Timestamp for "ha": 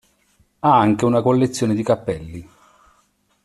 0.61-0.79